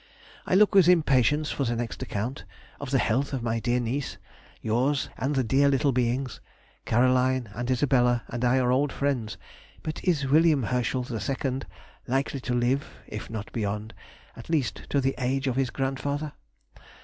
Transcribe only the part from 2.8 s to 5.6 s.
the health of my dear niece, yours, and the